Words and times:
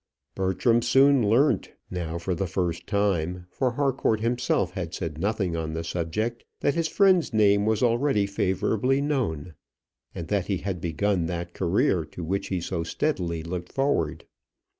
Bertram 0.33 0.81
soon 0.81 1.29
learnt 1.29 1.73
now 1.91 2.17
for 2.17 2.33
the 2.33 2.47
first 2.47 2.87
time, 2.87 3.45
for 3.51 3.73
Harcourt 3.73 4.19
himself 4.19 4.71
had 4.71 4.95
said 4.95 5.19
nothing 5.19 5.55
on 5.55 5.73
the 5.73 5.83
subject 5.83 6.43
that 6.61 6.73
his 6.73 6.87
friend's 6.87 7.35
name 7.35 7.67
was 7.67 7.83
already 7.83 8.25
favourably 8.25 8.99
known, 8.99 9.53
and 10.15 10.27
that 10.29 10.47
he 10.47 10.57
had 10.57 10.81
begun 10.81 11.27
that 11.27 11.53
career 11.53 12.03
to 12.03 12.23
which 12.23 12.47
he 12.47 12.59
so 12.59 12.81
steadily 12.81 13.43
looked 13.43 13.71
forward. 13.71 14.25